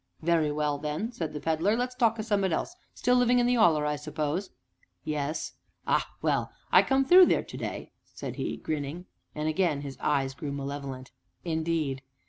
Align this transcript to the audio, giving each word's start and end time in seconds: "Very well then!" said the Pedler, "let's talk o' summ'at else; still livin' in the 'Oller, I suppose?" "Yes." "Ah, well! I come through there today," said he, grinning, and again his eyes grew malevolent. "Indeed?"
"Very 0.23 0.51
well 0.51 0.79
then!" 0.79 1.11
said 1.11 1.31
the 1.31 1.39
Pedler, 1.39 1.75
"let's 1.75 1.93
talk 1.93 2.17
o' 2.17 2.23
summ'at 2.23 2.51
else; 2.51 2.75
still 2.95 3.15
livin' 3.17 3.37
in 3.37 3.45
the 3.45 3.55
'Oller, 3.55 3.85
I 3.85 3.97
suppose?" 3.97 4.49
"Yes." 5.03 5.53
"Ah, 5.85 6.09
well! 6.23 6.51
I 6.71 6.81
come 6.81 7.05
through 7.05 7.27
there 7.27 7.43
today," 7.43 7.91
said 8.03 8.37
he, 8.37 8.57
grinning, 8.57 9.05
and 9.35 9.47
again 9.47 9.81
his 9.81 9.99
eyes 9.99 10.33
grew 10.33 10.51
malevolent. 10.51 11.11
"Indeed?" 11.45 12.01